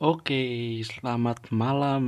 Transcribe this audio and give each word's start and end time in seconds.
Oke, 0.00 0.80
selamat 0.80 1.52
malam 1.52 2.04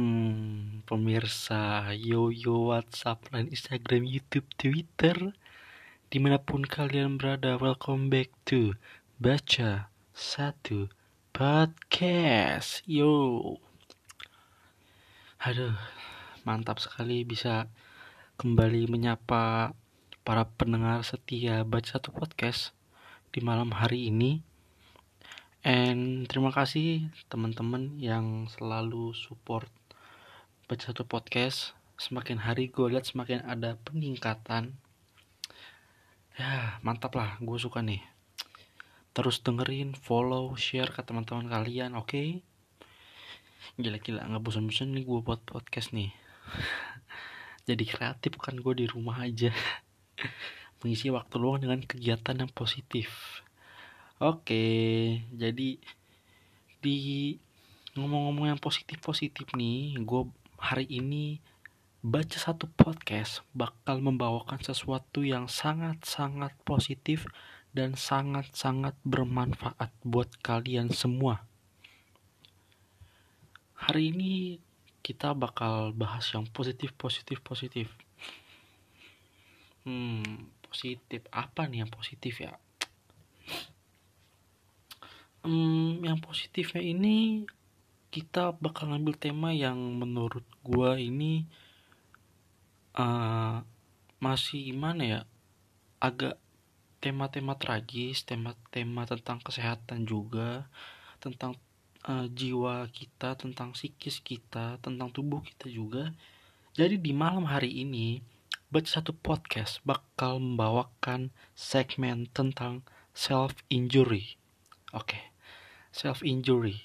pemirsa 0.88 1.92
Yoyo 1.92 2.72
WhatsApp 2.72 3.20
dan 3.28 3.52
Instagram 3.52 4.08
YouTube 4.08 4.48
Twitter. 4.56 5.36
Di 6.08 6.16
mana 6.16 6.40
pun 6.40 6.64
kalian 6.64 7.20
berada, 7.20 7.60
welcome 7.60 8.08
back 8.08 8.32
to 8.48 8.80
Baca 9.20 9.92
Satu 10.16 10.88
Podcast. 11.36 12.80
Yo. 12.88 13.60
Aduh, 15.44 15.76
mantap 16.48 16.80
sekali 16.80 17.28
bisa 17.28 17.68
kembali 18.40 18.88
menyapa 18.88 19.76
para 20.24 20.48
pendengar 20.48 21.04
setia 21.04 21.60
Baca 21.60 22.00
Satu 22.00 22.08
Podcast 22.08 22.72
di 23.36 23.44
malam 23.44 23.68
hari 23.76 24.08
ini 24.08 24.40
And 25.62 26.26
terima 26.26 26.50
kasih 26.50 27.06
teman-teman 27.30 27.94
yang 28.02 28.50
selalu 28.50 29.14
support 29.14 29.70
baca 30.66 30.90
satu 30.90 31.06
podcast. 31.06 31.78
Semakin 31.94 32.42
hari 32.42 32.66
gue 32.66 32.90
lihat 32.90 33.06
semakin 33.06 33.46
ada 33.46 33.78
peningkatan. 33.86 34.74
Ya 36.34 36.82
mantap 36.82 37.14
lah, 37.14 37.38
gue 37.38 37.54
suka 37.62 37.78
nih. 37.78 38.02
Terus 39.14 39.38
dengerin, 39.46 39.94
follow, 39.94 40.50
share 40.58 40.90
ke 40.90 40.98
teman-teman 41.06 41.46
kalian, 41.46 41.94
oke? 41.94 42.10
Okay? 42.10 42.42
Gila-gila, 43.78 44.26
nggak 44.26 44.42
bosan-bosan 44.42 44.98
nih 44.98 45.06
gue 45.06 45.20
buat 45.22 45.46
podcast 45.46 45.94
nih. 45.94 46.10
Jadi 47.70 47.86
kreatif 47.86 48.34
kan 48.42 48.58
gue 48.58 48.74
di 48.74 48.90
rumah 48.90 49.22
aja. 49.22 49.54
Mengisi 50.82 51.06
waktu 51.14 51.38
luang 51.38 51.62
dengan 51.62 51.78
kegiatan 51.86 52.34
yang 52.34 52.50
positif. 52.50 53.46
Oke, 54.22 54.62
jadi 55.34 55.82
di 56.78 56.98
ngomong-ngomong 57.98 58.54
yang 58.54 58.60
positif-positif 58.62 59.50
nih, 59.58 59.98
gue 59.98 60.22
hari 60.62 60.86
ini 60.86 61.42
baca 62.06 62.38
satu 62.38 62.70
podcast 62.70 63.42
bakal 63.50 63.98
membawakan 63.98 64.62
sesuatu 64.62 65.26
yang 65.26 65.50
sangat-sangat 65.50 66.54
positif 66.62 67.26
dan 67.74 67.98
sangat-sangat 67.98 68.94
bermanfaat 69.02 69.90
buat 70.06 70.30
kalian 70.38 70.94
semua. 70.94 71.42
Hari 73.74 74.14
ini 74.14 74.62
kita 75.02 75.34
bakal 75.34 75.90
bahas 75.98 76.30
yang 76.30 76.46
positif, 76.46 76.94
positif, 76.94 77.42
positif. 77.42 77.90
Hmm, 79.82 80.46
positif 80.70 81.26
apa 81.34 81.66
nih 81.66 81.82
yang 81.82 81.90
positif 81.90 82.38
ya? 82.38 82.54
Hmm, 85.42 86.02
yang 86.06 86.18
positifnya 86.22 86.82
ini 86.82 87.46
kita 88.12 88.52
bakal 88.60 88.92
ngambil 88.92 89.16
tema 89.16 89.50
yang 89.56 89.78
menurut 89.96 90.44
gua 90.60 91.00
ini 91.00 91.48
uh, 92.98 93.64
masih 94.20 94.68
gimana 94.70 95.02
ya 95.02 95.20
agak 95.98 96.36
tema-tema 97.02 97.58
tragis 97.58 98.22
tema-tema 98.22 99.08
tentang 99.08 99.42
kesehatan 99.42 100.06
juga 100.06 100.70
tentang 101.18 101.58
uh, 102.06 102.26
jiwa 102.30 102.86
kita 102.94 103.34
tentang 103.34 103.74
psikis 103.74 104.22
kita 104.22 104.78
tentang 104.78 105.10
tubuh 105.10 105.42
kita 105.42 105.66
juga. 105.66 106.14
Jadi 106.72 106.96
di 107.00 107.12
malam 107.12 107.48
hari 107.48 107.84
ini 107.84 108.22
baca 108.72 108.88
satu 108.88 109.12
podcast 109.12 109.84
bakal 109.84 110.40
membawakan 110.40 111.34
segmen 111.52 112.30
tentang 112.32 112.86
self 113.12 113.56
injury. 113.68 114.40
Oke. 114.92 115.16
okay 115.16 115.31
self 115.92 116.24
injury 116.24 116.80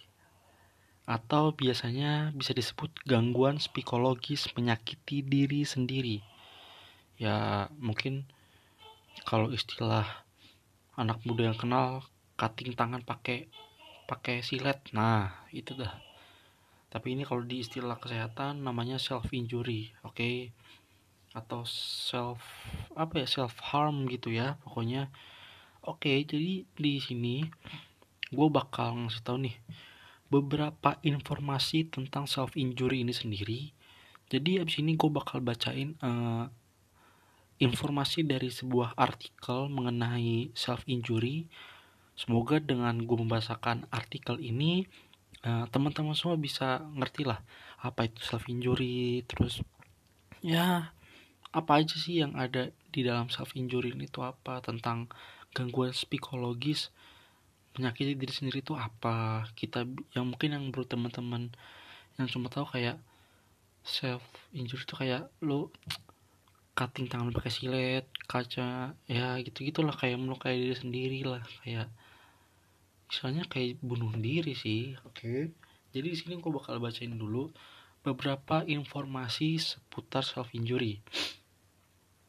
atau 1.08 1.56
biasanya 1.56 2.36
bisa 2.36 2.52
disebut 2.52 2.92
gangguan 3.08 3.64
psikologis 3.64 4.52
menyakiti 4.60 5.24
diri 5.24 5.64
sendiri. 5.64 6.20
Ya, 7.16 7.72
mungkin 7.80 8.28
kalau 9.24 9.56
istilah 9.56 10.04
anak 11.00 11.24
muda 11.24 11.48
yang 11.48 11.56
kenal 11.56 12.04
cutting 12.36 12.76
tangan 12.76 13.08
pakai 13.08 13.48
pakai 14.04 14.44
silet. 14.44 14.84
Nah, 14.92 15.48
itu 15.56 15.80
dah. 15.80 15.96
Tapi 16.92 17.16
ini 17.16 17.24
kalau 17.24 17.44
di 17.44 17.64
istilah 17.64 17.96
kesehatan 18.04 18.68
namanya 18.68 19.00
self 19.00 19.32
injury, 19.32 19.96
oke? 20.04 20.20
Okay? 20.20 20.52
Atau 21.32 21.64
self 21.64 22.44
apa 23.00 23.24
ya? 23.24 23.28
self 23.28 23.56
harm 23.64 24.12
gitu 24.12 24.36
ya, 24.36 24.60
pokoknya. 24.68 25.08
Oke, 25.88 26.12
okay, 26.12 26.18
jadi 26.28 26.68
di 26.68 26.94
sini 27.00 27.48
gue 28.28 28.48
bakal 28.52 29.08
ngasih 29.08 29.24
tau 29.24 29.40
nih 29.40 29.56
beberapa 30.28 31.00
informasi 31.04 31.88
tentang 31.88 32.28
self 32.28 32.56
injury 32.60 33.04
ini 33.08 33.16
sendiri. 33.16 33.72
Jadi 34.28 34.60
abis 34.60 34.84
ini 34.84 35.00
gue 35.00 35.08
bakal 35.08 35.40
bacain 35.40 35.96
uh, 36.04 36.52
informasi 37.64 38.28
dari 38.28 38.52
sebuah 38.52 39.00
artikel 39.00 39.72
mengenai 39.72 40.52
self 40.52 40.84
injury. 40.84 41.48
Semoga 42.18 42.60
dengan 42.60 43.00
gue 43.08 43.18
membahasakan 43.18 43.88
artikel 43.88 44.42
ini 44.44 44.84
uh, 45.48 45.64
teman-teman 45.72 46.18
semua 46.18 46.36
bisa 46.36 46.84
ngerti 46.98 47.24
lah 47.24 47.40
apa 47.80 48.12
itu 48.12 48.20
self 48.20 48.52
injury. 48.52 49.24
Terus 49.24 49.64
ya 50.44 50.92
apa 51.56 51.72
aja 51.80 51.96
sih 51.96 52.20
yang 52.20 52.36
ada 52.36 52.76
di 52.92 53.08
dalam 53.08 53.32
self 53.32 53.56
injury 53.56 53.96
ini 53.96 54.12
tuh 54.12 54.28
apa? 54.28 54.60
Tentang 54.60 55.08
gangguan 55.56 55.96
psikologis 55.96 56.92
menyakiti 57.78 58.18
diri 58.18 58.34
sendiri 58.34 58.60
itu 58.66 58.74
apa? 58.74 59.46
Kita 59.54 59.86
yang 60.18 60.34
mungkin 60.34 60.58
yang 60.58 60.66
baru 60.74 60.90
teman-teman 60.90 61.54
yang 62.18 62.28
cuma 62.28 62.50
tahu 62.50 62.66
kayak 62.66 62.98
self 63.86 64.26
injury 64.52 64.84
itu 64.84 64.96
kayak 64.98 65.30
lo 65.46 65.70
cutting 66.78 67.10
tangan 67.10 67.34
pakai 67.34 67.50
silet 67.50 68.06
kaca 68.30 68.94
ya 69.10 69.28
gitu 69.42 69.66
gitulah 69.66 69.96
kayak 69.96 70.22
melukai 70.22 70.58
diri 70.60 70.78
sendiri 70.78 71.20
lah 71.26 71.42
kayak 71.66 71.90
misalnya 73.08 73.48
kayak 73.48 73.80
bunuh 73.80 74.12
diri 74.18 74.54
sih. 74.58 74.98
Oke. 75.08 75.22
Okay. 75.22 75.42
jadi 75.96 76.08
di 76.14 76.18
sini 76.20 76.34
aku 76.38 76.52
bakal 76.52 76.84
bacain 76.84 77.16
dulu 77.16 77.50
beberapa 78.04 78.68
informasi 78.68 79.58
seputar 79.58 80.26
self 80.26 80.52
injury. 80.52 81.00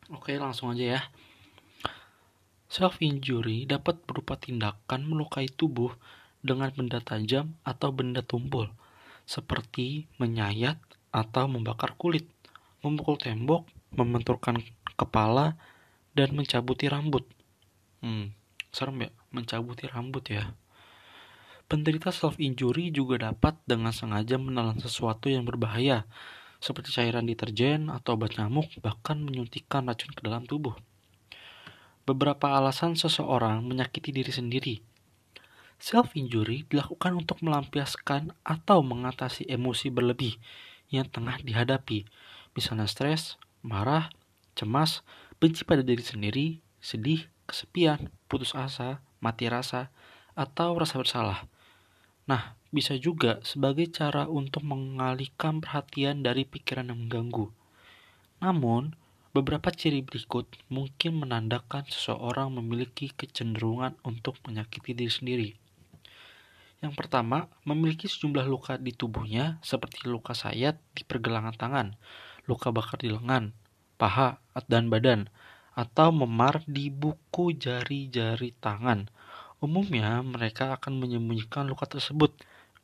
Oke 0.09 0.33
okay, 0.33 0.37
langsung 0.41 0.73
aja 0.73 0.97
ya 0.97 1.01
Self-injury 2.69 3.65
dapat 3.65 4.05
berupa 4.05 4.37
tindakan 4.37 5.09
melukai 5.09 5.49
tubuh 5.49 5.89
dengan 6.45 6.69
benda 6.69 7.01
tajam 7.01 7.57
atau 7.65 7.89
benda 7.97 8.21
tumpul, 8.21 8.69
seperti 9.25 10.05
menyayat 10.21 10.77
atau 11.09 11.49
membakar 11.49 11.97
kulit, 11.97 12.29
memukul 12.85 13.17
tembok, 13.17 13.65
membenturkan 13.97 14.61
kepala, 15.01 15.57
dan 16.13 16.37
mencabuti 16.37 16.93
rambut. 16.93 17.25
Hmm, 18.05 18.37
serem 18.69 19.09
ya, 19.09 19.11
mencabuti 19.33 19.89
rambut 19.89 20.29
ya. 20.29 20.53
Penderita 21.73 22.13
self-injury 22.13 22.93
juga 22.93 23.33
dapat 23.33 23.57
dengan 23.65 23.97
sengaja 23.97 24.37
menelan 24.37 24.77
sesuatu 24.77 25.33
yang 25.33 25.49
berbahaya, 25.49 26.05
seperti 26.61 26.93
cairan 26.93 27.25
deterjen 27.25 27.89
atau 27.89 28.13
obat 28.13 28.37
nyamuk, 28.37 28.69
bahkan 28.85 29.25
menyuntikkan 29.25 29.89
racun 29.89 30.13
ke 30.13 30.21
dalam 30.21 30.45
tubuh 30.45 30.77
beberapa 32.09 32.57
alasan 32.57 32.97
seseorang 32.97 33.61
menyakiti 33.61 34.09
diri 34.09 34.33
sendiri. 34.33 34.75
Self-injury 35.77 36.65
dilakukan 36.67 37.13
untuk 37.21 37.45
melampiaskan 37.45 38.33
atau 38.43 38.81
mengatasi 38.81 39.45
emosi 39.47 39.93
berlebih 39.93 40.41
yang 40.89 41.05
tengah 41.07 41.37
dihadapi, 41.45 42.09
misalnya 42.57 42.89
stres, 42.89 43.37
marah, 43.61 44.09
cemas, 44.57 45.05
benci 45.37 45.63
pada 45.63 45.85
diri 45.85 46.03
sendiri, 46.03 46.47
sedih, 46.81 47.29
kesepian, 47.45 48.11
putus 48.27 48.57
asa, 48.57 49.05
mati 49.21 49.47
rasa, 49.47 49.93
atau 50.33 50.75
rasa 50.75 50.97
bersalah. 50.99 51.47
Nah, 52.27 52.59
bisa 52.69 52.99
juga 52.99 53.41
sebagai 53.47 53.89
cara 53.89 54.27
untuk 54.29 54.67
mengalihkan 54.67 55.63
perhatian 55.63 56.21
dari 56.21 56.45
pikiran 56.45 56.93
yang 56.93 57.07
mengganggu. 57.07 57.49
Namun, 58.45 58.95
Beberapa 59.37 59.69
ciri 59.69 60.01
berikut 60.01 60.49
mungkin 60.73 61.21
menandakan 61.21 61.85
seseorang 61.85 62.49
memiliki 62.49 63.13
kecenderungan 63.13 63.93
untuk 64.01 64.41
menyakiti 64.49 64.97
diri 64.97 65.13
sendiri. 65.13 65.51
Yang 66.81 66.95
pertama, 66.97 67.51
memiliki 67.67 68.09
sejumlah 68.09 68.47
luka 68.49 68.81
di 68.81 68.95
tubuhnya 68.95 69.61
seperti 69.61 70.07
luka 70.09 70.33
sayat 70.33 70.81
di 70.95 71.03
pergelangan 71.05 71.53
tangan, 71.59 71.87
luka 72.49 72.73
bakar 72.73 73.03
di 73.03 73.11
lengan, 73.13 73.53
paha, 74.01 74.41
dan 74.71 74.89
badan, 74.89 75.27
atau 75.75 76.09
memar 76.15 76.63
di 76.65 76.89
buku 76.89 77.53
jari-jari 77.53 78.57
tangan. 78.63 79.11
Umumnya, 79.59 80.23
mereka 80.23 80.73
akan 80.79 81.03
menyembunyikan 81.03 81.67
luka 81.67 81.85
tersebut 81.85 82.33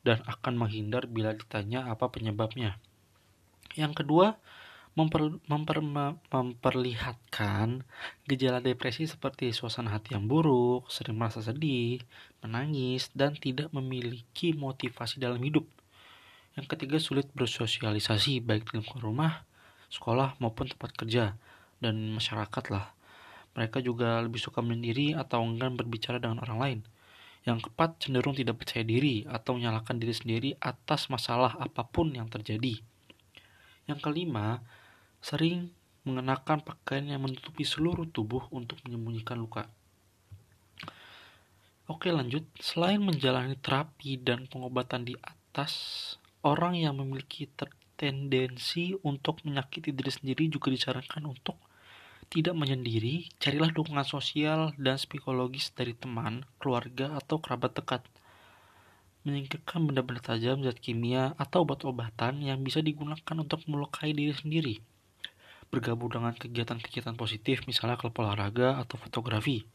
dan 0.04 0.20
akan 0.28 0.60
menghindar 0.60 1.08
bila 1.08 1.32
ditanya 1.32 1.86
apa 1.88 2.10
penyebabnya. 2.12 2.76
Yang 3.78 4.04
kedua, 4.04 4.36
memper, 4.94 5.42
memper, 5.50 5.82
memperlihatkan 6.30 7.82
gejala 8.30 8.62
depresi 8.62 9.10
seperti 9.10 9.50
suasana 9.50 9.90
hati 9.90 10.14
yang 10.14 10.30
buruk, 10.30 10.86
sering 10.86 11.18
merasa 11.18 11.42
sedih, 11.42 11.98
menangis, 12.46 13.10
dan 13.10 13.34
tidak 13.34 13.74
memiliki 13.74 14.54
motivasi 14.54 15.18
dalam 15.18 15.42
hidup. 15.42 15.66
Yang 16.54 16.66
ketiga, 16.70 17.02
sulit 17.02 17.26
bersosialisasi 17.34 18.38
baik 18.38 18.70
di 18.70 18.78
lingkungan 18.78 19.02
rumah, 19.02 19.42
sekolah 19.90 20.38
maupun 20.38 20.70
tempat 20.70 20.94
kerja 20.94 21.34
dan 21.82 22.14
masyarakat 22.14 22.64
lah. 22.70 22.94
Mereka 23.58 23.82
juga 23.82 24.22
lebih 24.22 24.38
suka 24.38 24.62
menyendiri 24.62 25.18
atau 25.18 25.42
enggan 25.42 25.74
berbicara 25.74 26.22
dengan 26.22 26.42
orang 26.42 26.58
lain. 26.58 26.80
Yang 27.44 27.68
keempat, 27.68 27.90
cenderung 27.98 28.34
tidak 28.38 28.62
percaya 28.62 28.86
diri 28.86 29.26
atau 29.26 29.58
menyalahkan 29.58 29.98
diri 29.98 30.14
sendiri 30.14 30.50
atas 30.62 31.10
masalah 31.10 31.58
apa 31.58 31.82
pun 31.82 32.14
yang 32.14 32.30
terjadi. 32.30 32.78
Yang 33.84 34.00
kelima, 34.00 34.64
sering 35.24 35.72
mengenakan 36.04 36.60
pakaian 36.60 37.08
yang 37.08 37.24
menutupi 37.24 37.64
seluruh 37.64 38.04
tubuh 38.12 38.44
untuk 38.52 38.76
menyembunyikan 38.84 39.40
luka. 39.40 39.64
Oke 41.88 42.12
lanjut, 42.12 42.44
selain 42.60 43.00
menjalani 43.00 43.56
terapi 43.56 44.20
dan 44.20 44.44
pengobatan 44.44 45.08
di 45.08 45.16
atas, 45.24 45.72
orang 46.44 46.76
yang 46.76 47.00
memiliki 47.00 47.48
tendensi 47.96 48.92
untuk 49.00 49.40
menyakiti 49.48 49.96
diri 49.96 50.12
sendiri 50.12 50.44
juga 50.52 50.68
disarankan 50.68 51.24
untuk 51.24 51.56
tidak 52.28 52.56
menyendiri, 52.56 53.28
carilah 53.36 53.68
dukungan 53.72 54.04
sosial 54.04 54.72
dan 54.80 54.96
psikologis 54.96 55.72
dari 55.76 55.92
teman, 55.92 56.44
keluarga, 56.56 57.16
atau 57.16 57.40
kerabat 57.40 57.76
dekat. 57.76 58.02
Menyingkirkan 59.24 59.88
benda-benda 59.88 60.20
tajam, 60.20 60.60
zat 60.64 60.80
kimia, 60.80 61.32
atau 61.36 61.64
obat-obatan 61.64 62.44
yang 62.44 62.60
bisa 62.60 62.80
digunakan 62.84 63.36
untuk 63.40 63.64
melukai 63.68 64.12
diri 64.12 64.32
sendiri. 64.36 64.93
Bergabung 65.74 66.14
dengan 66.14 66.30
kegiatan-kegiatan 66.38 67.18
positif, 67.18 67.66
misalnya 67.66 67.98
klub 67.98 68.14
olahraga 68.22 68.78
atau 68.78 68.94
fotografi 68.94 69.66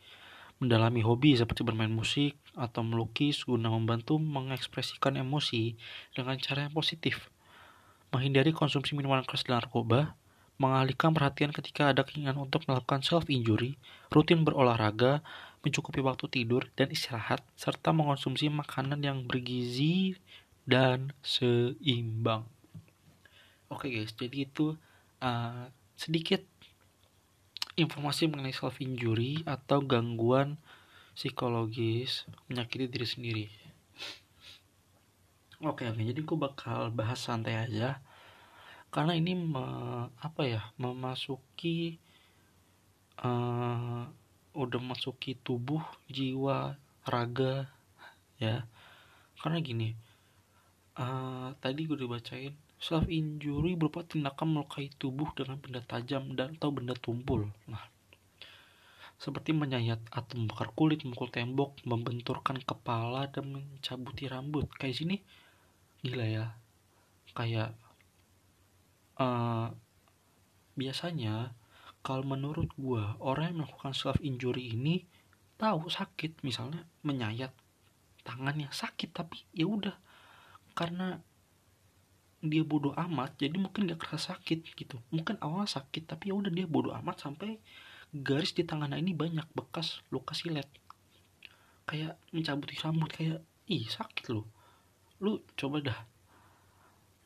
mendalami 0.59 0.99
hobi 0.99 1.39
seperti 1.39 1.63
bermain 1.63 1.91
musik 1.91 2.35
atau 2.53 2.83
melukis 2.83 3.47
guna 3.47 3.71
membantu 3.71 4.19
mengekspresikan 4.19 5.15
emosi 5.15 5.79
dengan 6.11 6.35
cara 6.35 6.67
yang 6.67 6.75
positif. 6.75 7.31
Menghindari 8.11 8.51
konsumsi 8.51 8.91
minuman 8.91 9.23
keras 9.23 9.47
dan 9.47 9.63
narkoba, 9.63 10.19
mengalihkan 10.59 11.15
perhatian 11.15 11.55
ketika 11.55 11.95
ada 11.95 12.03
keinginan 12.03 12.35
untuk 12.43 12.67
melakukan 12.67 12.99
self-injury, 12.99 13.79
rutin 14.11 14.43
berolahraga, 14.43 15.23
mencukupi 15.63 16.03
waktu 16.03 16.27
tidur 16.27 16.67
dan 16.75 16.91
istirahat, 16.91 17.39
serta 17.55 17.95
mengonsumsi 17.95 18.51
makanan 18.51 18.99
yang 18.99 19.23
bergizi 19.23 20.19
dan 20.67 21.15
seimbang. 21.23 22.43
Oke 23.71 23.87
okay 23.87 24.03
guys, 24.03 24.11
jadi 24.17 24.43
itu 24.49 24.75
uh, 25.23 25.71
sedikit 25.99 26.47
informasi 27.75 28.31
mengenai 28.31 28.55
self 28.55 28.79
injury 28.79 29.43
atau 29.43 29.83
gangguan 29.83 30.55
psikologis 31.11 32.23
menyakiti 32.47 32.87
diri 32.87 33.07
sendiri. 33.07 33.45
Oke, 35.59 35.83
oke. 35.91 35.99
Jadi 35.99 36.23
gue 36.23 36.37
bakal 36.39 36.87
bahas 36.95 37.19
santai 37.19 37.59
aja 37.59 37.99
karena 38.95 39.13
ini 39.13 39.35
me, 39.35 39.65
apa 40.23 40.41
ya 40.47 40.61
memasuki 40.79 41.99
uh, 43.21 44.07
udah 44.55 44.81
masuki 44.81 45.37
tubuh 45.37 45.83
jiwa 46.09 46.73
raga 47.05 47.69
ya 48.41 48.65
karena 49.43 49.61
gini 49.61 49.89
uh, 50.97 51.53
tadi 51.61 51.85
gue 51.85 51.95
udah 52.01 52.17
bacain 52.17 52.57
Self 52.79 53.11
injury 53.11 53.75
berupa 53.75 54.07
tindakan 54.07 54.55
melukai 54.55 54.87
tubuh 54.95 55.27
dengan 55.35 55.59
benda 55.59 55.83
tajam 55.83 56.31
dan 56.33 56.55
atau 56.55 56.71
benda 56.71 56.95
tumpul. 56.95 57.51
Nah, 57.67 57.83
seperti 59.19 59.51
menyayat 59.51 59.99
atau 60.07 60.39
membakar 60.39 60.71
kulit, 60.71 61.03
memukul 61.03 61.27
tembok, 61.27 61.75
membenturkan 61.83 62.55
kepala 62.63 63.27
dan 63.27 63.51
mencabuti 63.51 64.31
rambut. 64.31 64.71
Kayak 64.79 64.95
sini 64.95 65.19
gila 65.99 66.23
ya. 66.23 66.45
Kayak 67.35 67.75
uh, 69.19 69.75
biasanya 70.79 71.51
kalau 71.99 72.23
menurut 72.23 72.71
gua 72.79 73.19
orang 73.19 73.51
yang 73.51 73.57
melakukan 73.67 73.91
self 73.91 74.17
injury 74.23 74.71
ini 74.71 75.03
tahu 75.59 75.91
sakit 75.91 76.39
misalnya 76.47 76.87
menyayat 77.03 77.51
tangannya 78.23 78.71
sakit 78.71 79.11
tapi 79.11 79.43
ya 79.51 79.67
udah 79.67 79.95
karena 80.71 81.19
dia 82.39 82.63
bodoh 82.63 82.95
amat 82.95 83.35
jadi 83.35 83.55
mungkin 83.59 83.91
gak 83.91 83.99
kerasa 83.99 84.35
sakit 84.35 84.63
gitu. 84.75 84.97
Mungkin 85.11 85.39
awalnya 85.43 85.79
sakit 85.79 86.07
tapi 86.07 86.31
ya 86.31 86.35
udah 86.39 86.51
dia 86.51 86.65
bodoh 86.65 86.95
amat 86.95 87.27
sampai 87.27 87.59
garis 88.15 88.55
di 88.55 88.63
tangannya 88.63 89.03
ini 89.03 89.11
banyak 89.11 89.45
bekas 89.51 89.99
luka 90.09 90.31
silet. 90.31 90.67
Kayak 91.83 92.15
mencabut 92.31 92.69
rambut 92.79 93.09
kayak 93.11 93.39
ih 93.67 93.85
sakit 93.85 94.31
lu. 94.31 94.47
Lu 95.19 95.43
coba 95.59 95.83
dah. 95.83 95.99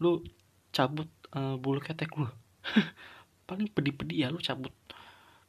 Lu 0.02 0.26
cabut 0.74 1.08
uh, 1.38 1.56
bulu 1.62 1.78
ketek 1.78 2.10
lu. 2.18 2.26
Paling 3.48 3.70
pedih-pedih 3.70 4.26
ya 4.26 4.28
lu 4.34 4.42
cabut 4.42 4.74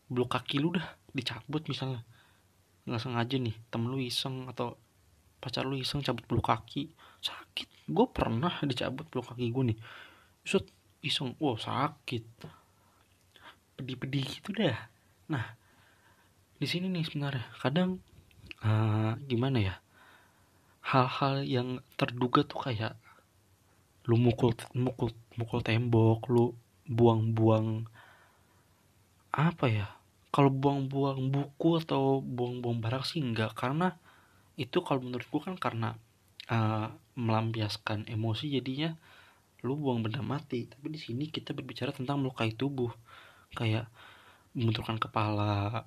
bulu 0.06 0.28
kaki 0.28 0.60
lu 0.60 0.76
dah 0.76 0.84
dicabut 1.16 1.64
misalnya. 1.72 2.04
Nggak 2.84 3.00
sengaja 3.00 3.36
nih 3.40 3.56
temen 3.72 3.88
lu 3.88 3.96
iseng 3.96 4.44
atau 4.52 4.76
pacar 5.40 5.64
lu 5.64 5.80
iseng 5.80 6.04
cabut 6.04 6.24
bulu 6.28 6.44
kaki 6.44 6.92
sakit. 7.24 7.88
Gue 7.88 8.06
pernah 8.12 8.52
dicabut 8.60 9.08
bulu 9.08 9.24
kaki 9.24 9.48
gue 9.48 9.64
nih. 9.72 9.78
Set, 10.44 10.68
iseng. 11.00 11.32
Wow 11.40 11.56
sakit. 11.56 12.24
Pedih-pedih 13.80 14.24
gitu 14.28 14.52
dah. 14.52 14.76
Nah 15.32 15.44
di 16.54 16.66
sini 16.70 16.86
nih 16.92 17.04
sebenarnya 17.04 17.44
kadang 17.58 17.98
uh, 18.62 19.18
gimana 19.26 19.58
ya 19.58 19.74
hal-hal 20.84 21.42
yang 21.42 21.82
terduga 21.98 22.46
tuh 22.46 22.70
kayak 22.70 22.94
lu 24.06 24.20
mukul 24.20 24.54
mukul 24.76 25.10
mukul 25.34 25.60
tembok 25.64 26.28
lu 26.30 26.54
buang-buang 26.86 27.88
apa 29.34 29.66
ya 29.66 29.88
kalau 30.34 30.50
buang-buang 30.50 31.30
buku 31.30 31.78
atau 31.78 32.18
buang-buang 32.18 32.82
barang 32.82 33.06
sih 33.06 33.22
enggak. 33.22 33.54
Karena 33.54 33.94
itu 34.58 34.82
kalau 34.82 34.98
menurutku 34.98 35.38
kan 35.38 35.54
karena 35.54 35.94
uh, 36.50 36.88
melampiaskan 37.14 38.10
emosi 38.10 38.58
jadinya 38.58 38.92
lu 39.64 39.80
buang 39.80 40.04
benda 40.04 40.20
mati. 40.20 40.68
Tapi 40.68 40.86
di 40.92 41.00
sini 41.00 41.32
kita 41.32 41.56
berbicara 41.56 41.90
tentang 41.90 42.20
melukai 42.20 42.52
tubuh. 42.52 42.92
Kayak 43.56 43.88
membenturkan 44.52 45.00
kepala 45.00 45.84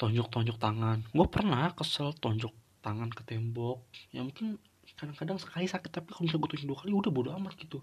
tonjok-tonjok 0.00 0.56
tangan. 0.56 1.04
Gue 1.12 1.26
pernah 1.28 1.70
kesel 1.76 2.16
tonjok 2.18 2.50
tangan 2.80 3.12
ke 3.12 3.22
tembok. 3.22 3.84
Ya 4.10 4.26
mungkin 4.26 4.58
kadang-kadang 4.98 5.38
sekali 5.38 5.70
sakit 5.70 5.90
tapi 5.92 6.10
kalau 6.10 6.26
misalnya 6.26 6.42
gue 6.42 6.50
tonjok 6.56 6.68
dua 6.68 6.78
kali 6.82 6.92
udah 6.92 7.12
bodo 7.14 7.30
amat 7.36 7.54
gitu. 7.60 7.78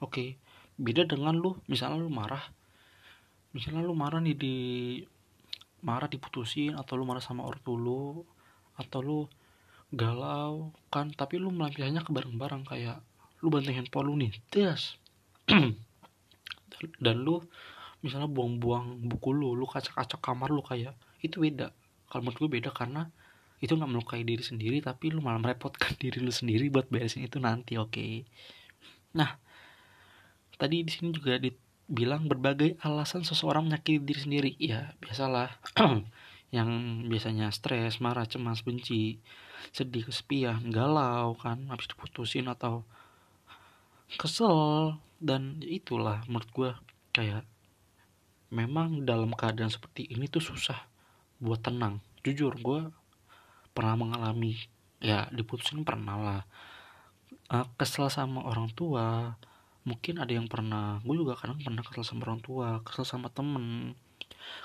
Oke 0.00 0.40
beda 0.80 1.04
dengan 1.04 1.36
lu. 1.36 1.58
Misalnya 1.68 2.00
lu 2.00 2.10
marah. 2.10 2.42
Misalnya 3.52 3.84
lu 3.84 3.94
marah 3.94 4.18
nih 4.24 4.34
di 4.34 4.56
marah 5.84 6.08
diputusin 6.08 6.74
atau 6.80 6.96
lu 6.96 7.04
marah 7.04 7.20
sama 7.20 7.44
ortu 7.44 7.76
lu 7.76 8.24
atau 8.80 9.00
lu 9.04 9.18
galau 9.94 10.74
kan 10.90 11.10
tapi 11.14 11.38
lu 11.38 11.50
melampiaskannya 11.54 12.02
ke 12.02 12.10
bareng-bareng 12.10 12.62
kayak 12.66 12.98
lu 13.42 13.48
banting 13.50 13.76
handphone 13.76 14.06
lu 14.10 14.14
nih 14.18 14.32
tes. 14.50 14.98
Dan 17.04 17.16
lu 17.22 17.40
misalnya 18.04 18.28
buang-buang 18.28 19.00
buku 19.08 19.32
lu 19.32 19.56
lu 19.56 19.64
kaca-kaca 19.64 20.20
kamar 20.20 20.52
lu 20.52 20.60
kayak 20.60 20.92
itu 21.24 21.40
beda. 21.40 21.72
Kalau 22.12 22.20
menurut 22.28 22.38
gue 22.40 22.50
beda 22.60 22.70
karena 22.70 23.08
itu 23.64 23.72
nggak 23.72 23.90
melukai 23.90 24.22
diri 24.28 24.44
sendiri 24.44 24.84
tapi 24.84 25.08
lu 25.08 25.24
malah 25.24 25.40
merepotkan 25.40 25.96
diri 26.02 26.20
lu 26.20 26.28
sendiri 26.28 26.68
buat 26.68 26.90
beresin 26.92 27.24
itu 27.24 27.40
nanti 27.40 27.80
oke. 27.80 27.92
Okay? 27.94 28.28
nah 29.14 29.38
tadi 30.58 30.82
di 30.82 30.90
sini 30.90 31.14
juga 31.14 31.38
di 31.38 31.54
bilang 31.86 32.26
berbagai 32.26 32.80
alasan 32.82 33.22
seseorang 33.22 33.68
menyakiti 33.68 34.00
diri 34.00 34.20
sendiri. 34.20 34.50
Ya 34.60 34.92
biasalah 35.00 35.52
yang 36.52 37.04
biasanya 37.08 37.50
stres 37.50 37.98
marah 38.02 38.28
cemas 38.28 38.62
benci 38.62 39.18
sedih 39.72 40.06
kesepian 40.06 40.68
galau 40.68 41.34
kan 41.38 41.68
habis 41.70 41.88
diputusin 41.88 42.50
atau 42.50 42.84
kesel. 44.20 44.98
Dan 45.24 45.64
itulah 45.64 46.20
menurut 46.28 46.50
gue 46.52 46.70
kayak 47.16 47.48
memang 48.52 49.08
dalam 49.08 49.32
keadaan 49.32 49.72
seperti 49.72 50.04
ini 50.12 50.28
tuh 50.28 50.44
susah 50.44 50.84
buat 51.40 51.64
tenang. 51.64 52.04
Jujur 52.20 52.52
gue 52.60 52.92
pernah 53.72 53.96
mengalami 53.96 54.60
ya 55.00 55.26
diputusin 55.32 55.82
pernah 55.82 56.16
lah. 56.20 56.42
Uh, 57.48 57.66
kesel 57.76 58.08
sama 58.08 58.40
orang 58.44 58.72
tua 58.72 59.36
mungkin 59.84 60.16
ada 60.16 60.32
yang 60.32 60.48
pernah 60.48 60.96
gue 61.04 61.12
juga 61.12 61.36
kadang 61.36 61.60
pernah 61.60 61.84
kesel 61.84 62.04
sama 62.08 62.24
orang 62.32 62.40
tua 62.40 62.80
kesel 62.80 63.04
sama 63.04 63.28
temen 63.28 63.92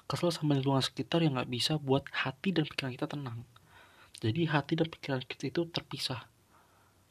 kesel 0.09 0.33
sama 0.33 0.57
lingkungan 0.57 0.81
sekitar 0.81 1.21
yang 1.21 1.37
nggak 1.37 1.51
bisa 1.51 1.77
buat 1.77 2.05
hati 2.09 2.55
dan 2.55 2.65
pikiran 2.65 2.91
kita 2.95 3.07
tenang. 3.07 3.45
Jadi 4.19 4.49
hati 4.51 4.73
dan 4.75 4.87
pikiran 4.91 5.23
kita 5.23 5.47
itu 5.47 5.61
terpisah. 5.71 6.27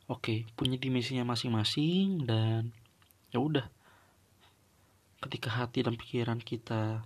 Oke 0.08 0.44
punya 0.56 0.76
dimensinya 0.76 1.24
masing-masing 1.24 2.28
dan 2.28 2.72
ya 3.32 3.40
udah. 3.40 3.64
Ketika 5.24 5.52
hati 5.52 5.84
dan 5.84 5.96
pikiran 5.96 6.40
kita 6.40 7.04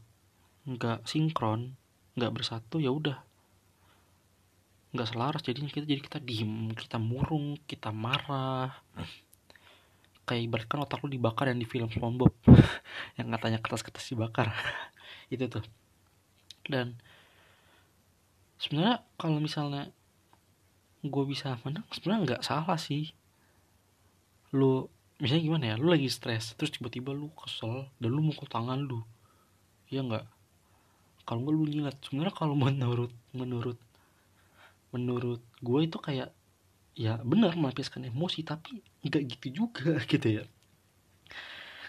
nggak 0.67 1.07
sinkron 1.07 1.79
nggak 2.19 2.33
bersatu 2.35 2.83
ya 2.83 2.91
udah. 2.91 3.19
Nggak 4.93 5.09
selaras 5.15 5.43
jadinya 5.47 5.71
kita 5.71 5.87
jadi 5.87 6.03
kita 6.03 6.19
diem 6.19 6.75
kita 6.75 6.99
murung 6.99 7.59
kita 7.67 7.95
marah. 7.95 8.75
Kayak 10.27 10.43
ibaratkan 10.51 10.83
otak 10.87 11.03
lu 11.03 11.11
dibakar 11.11 11.51
yang 11.51 11.59
di 11.59 11.67
film 11.67 11.91
SpongeBob. 11.91 12.31
Yang 13.19 13.29
katanya 13.35 13.59
kertas-kertas 13.59 14.07
dibakar 14.15 14.55
itu 15.33 15.45
tuh. 15.49 15.65
Dan 16.67 16.95
sebenarnya 18.63 19.03
kalau 19.19 19.43
misalnya 19.43 19.91
gue 21.03 21.25
bisa 21.27 21.59
menang 21.67 21.83
sebenarnya 21.91 22.21
nggak 22.27 22.43
salah 22.47 22.79
sih. 22.79 23.11
Lu 24.55 24.87
misalnya 25.19 25.43
gimana 25.43 25.65
ya 25.71 25.75
lu 25.79 25.91
lagi 25.91 26.11
stres 26.11 26.55
terus 26.55 26.75
tiba-tiba 26.75 27.11
lu 27.15 27.31
kesel 27.35 27.91
dan 27.99 28.11
lu 28.15 28.23
mukul 28.23 28.47
tangan 28.47 28.79
lu. 28.79 29.03
Ya 29.91 30.07
nggak? 30.07 30.25
Kalau 31.27 31.41
gue 31.43 31.55
lu 31.55 31.67
nyilat 31.67 31.99
sebenarnya 32.03 32.35
kalau 32.35 32.55
menurut 32.63 33.11
menurut 33.35 33.79
menurut 34.93 35.43
gue 35.65 35.81
itu 35.83 35.99
kayak 35.99 36.31
ya 36.93 37.17
benar 37.25 37.57
melampiaskan 37.57 38.13
emosi 38.13 38.45
tapi 38.45 38.85
nggak 39.03 39.23
gitu 39.37 39.67
juga 39.67 39.99
gitu 40.13 40.43
ya. 40.43 40.45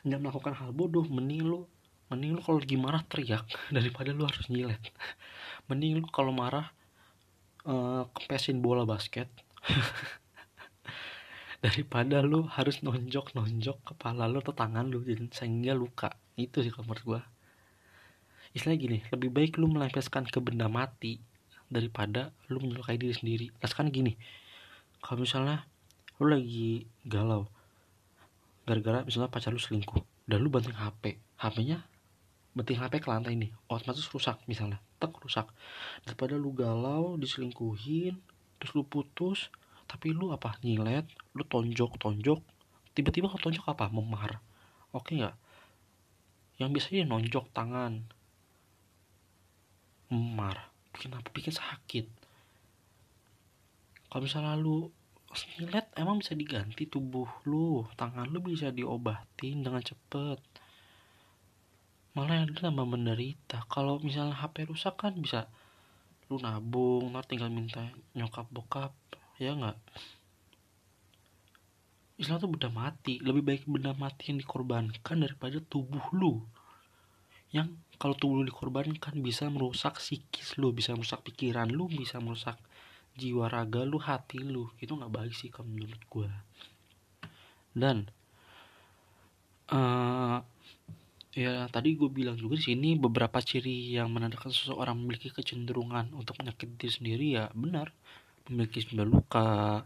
Nggak 0.04 0.20
melakukan 0.20 0.54
hal 0.58 0.70
bodoh 0.74 1.06
mending 1.06 1.46
lu 1.46 1.70
mending 2.14 2.38
lu 2.38 2.42
kalau 2.46 2.62
lagi 2.62 2.78
marah 2.78 3.02
teriak 3.02 3.50
daripada 3.76 4.14
lu 4.14 4.30
harus 4.30 4.46
nyilet. 4.54 4.80
Mending 5.66 5.98
lu 5.98 6.08
kalau 6.14 6.30
marah 6.30 6.70
uh, 7.66 8.06
kempesin 8.14 8.62
bola 8.62 8.86
basket. 8.86 9.28
Daripada 11.64 12.20
lu 12.20 12.44
harus 12.44 12.84
nonjok 12.84 13.40
nonjok 13.40 13.96
kepala 13.96 14.28
lu 14.28 14.44
atau 14.44 14.52
tangan 14.52 14.84
lu 14.92 15.00
jadi 15.00 15.24
sehingga 15.32 15.72
luka. 15.72 16.12
Itu 16.36 16.60
sih 16.60 16.70
kalau 16.70 16.92
menurut 16.92 17.04
gue 17.08 17.22
istilahnya 18.54 18.80
gini 18.86 18.98
lebih 19.10 19.34
baik 19.34 19.58
lu 19.58 19.66
melampiaskan 19.66 20.30
ke 20.30 20.38
benda 20.38 20.70
mati 20.70 21.18
daripada 21.72 22.30
lu 22.52 22.62
menyukai 22.62 23.00
diri 23.00 23.16
sendiri. 23.16 23.48
Sekarang 23.64 23.96
gini 23.96 24.14
kalau 25.00 25.24
misalnya 25.24 25.64
lu 26.22 26.30
lagi 26.30 26.86
galau 27.04 27.50
gara-gara 28.64 29.04
misalnya 29.04 29.28
pacar 29.28 29.52
lu 29.52 29.60
selingkuh 29.60 30.04
dan 30.30 30.40
lu 30.40 30.48
banting 30.48 30.76
HP 30.76 31.20
HP-nya 31.36 31.84
banting 32.54 32.78
HP 32.78 33.02
ke 33.02 33.10
lantai 33.10 33.34
nih 33.34 33.50
otomatis 33.66 34.06
rusak 34.14 34.38
misalnya. 34.46 34.78
Tek 35.02 35.14
rusak. 35.26 35.50
Daripada 36.06 36.38
lu 36.38 36.54
galau 36.54 37.18
diselingkuhin 37.18 38.16
terus 38.62 38.72
lu 38.78 38.86
putus 38.86 39.50
tapi 39.90 40.14
lu 40.14 40.30
apa? 40.30 40.56
Nyilet 40.62 41.10
lu 41.34 41.44
tonjok 41.44 41.98
tonjok 41.98 42.40
tiba-tiba 42.94 43.28
kalau 43.30 43.42
tonjok 43.50 43.66
apa? 43.74 43.90
Memar. 43.90 44.40
Oke 44.94 45.18
nggak? 45.18 45.36
Yang 46.62 46.70
biasanya 46.78 47.10
nonjok 47.10 47.46
tangan. 47.50 48.06
Memar. 50.14 50.70
Bikin 50.94 51.18
apa 51.18 51.30
bikin 51.34 51.58
sakit. 51.58 52.06
Kalau 54.14 54.22
misalnya 54.22 54.54
lu 54.54 54.94
nyilet 55.58 55.90
emang 55.98 56.22
bisa 56.22 56.38
diganti 56.38 56.86
tubuh 56.86 57.26
lu. 57.50 57.90
Tangan 57.98 58.30
lu 58.30 58.46
bisa 58.46 58.70
diobatin 58.70 59.66
dengan 59.66 59.82
cepet 59.82 60.38
malah 62.14 62.46
yang 62.46 62.54
tambah 62.54 62.86
menderita. 62.86 63.66
Kalau 63.70 64.02
misalnya 64.02 64.38
HP 64.38 64.70
rusak 64.70 64.96
kan 64.98 65.14
bisa 65.18 65.50
lu 66.32 66.40
nabung 66.40 67.12
ntar 67.12 67.28
tinggal 67.28 67.52
minta 67.52 67.92
nyokap 68.16 68.48
bokap 68.50 68.94
ya 69.38 69.54
nggak? 69.54 69.78
Islam 72.22 72.38
tuh 72.40 72.50
benda 72.54 72.70
mati. 72.70 73.18
Lebih 73.20 73.44
baik 73.44 73.64
benda 73.66 73.92
mati 73.98 74.32
yang 74.32 74.40
dikorbankan 74.40 75.18
daripada 75.18 75.58
tubuh 75.60 76.06
lu. 76.14 76.40
Yang 77.50 77.76
kalau 77.98 78.16
tubuh 78.18 78.42
lu 78.42 78.46
dikorbankan 78.48 79.18
bisa 79.20 79.50
merusak 79.50 79.98
psikis 80.02 80.58
lu 80.62 80.74
bisa 80.74 80.94
merusak 80.94 81.22
pikiran 81.26 81.70
lu 81.70 81.90
bisa 81.90 82.18
merusak 82.22 82.58
jiwa 83.18 83.50
raga 83.50 83.84
lu 83.84 83.98
hati 83.98 84.42
lu. 84.42 84.70
Itu 84.78 84.96
nggak 84.98 85.12
baik 85.12 85.34
sih 85.34 85.50
kalau 85.50 85.70
menurut 85.70 86.02
gue 86.08 86.30
dan 87.74 88.06
uh, 89.74 90.46
ya 91.34 91.66
tadi 91.74 91.98
gue 91.98 92.10
bilang 92.14 92.38
juga 92.38 92.54
di 92.62 92.66
sini 92.70 92.90
beberapa 92.94 93.42
ciri 93.42 93.98
yang 93.98 94.14
menandakan 94.14 94.54
seseorang 94.54 94.94
memiliki 94.98 95.34
kecenderungan 95.34 96.14
untuk 96.14 96.38
menyakiti 96.38 96.74
diri 96.78 96.94
sendiri 96.94 97.26
ya 97.42 97.46
benar. 97.58 97.90
Memiliki 98.50 98.86
sejumlah 98.86 99.08
luka 99.10 99.82